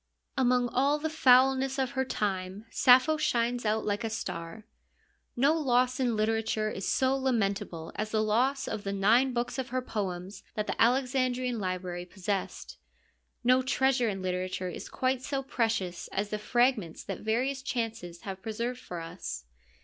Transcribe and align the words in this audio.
Among 0.35 0.67
all 0.69 0.97
the 0.97 1.11
foulness 1.11 1.77
of 1.77 1.91
her 1.91 2.03
time 2.05 2.65
Sappho 2.71 3.17
shines 3.17 3.65
out 3.67 3.85
like 3.85 4.03
a 4.03 4.09
star. 4.09 4.65
No 5.35 5.53
loss 5.53 5.99
in 5.99 6.15
literature 6.15 6.71
is 6.71 6.87
so 6.87 7.15
lamentable 7.15 7.91
as 7.95 8.09
the 8.09 8.23
loss 8.23 8.67
of 8.67 8.83
the 8.83 8.93
nine 8.93 9.31
books 9.31 9.59
of 9.59 9.69
her 9.69 9.79
poems 9.79 10.41
that 10.55 10.65
the 10.65 10.73
40 10.73 10.77
FEMINISM 10.79 10.81
IN 10.81 10.89
GREEK 10.89 11.03
LITERATURE 11.03 11.17
Alexandrian 11.19 11.59
library 11.59 12.05
possessed; 12.05 12.77
no 13.43 13.61
treasure 13.61 14.09
in 14.09 14.23
litera 14.23 14.49
ture 14.49 14.69
is 14.69 14.89
quite 14.89 15.21
so 15.21 15.43
precious 15.43 16.07
as 16.07 16.29
the 16.29 16.39
fragments 16.39 17.03
that 17.03 17.19
various 17.19 17.61
chances 17.61 18.21
have 18.21 18.41
preserved 18.41 18.79
for 18.79 19.01
us. 19.01 19.45